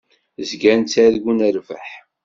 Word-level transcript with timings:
Zgan 0.49 0.81
ttargun 0.83 1.45
rrbeḥ. 1.55 1.87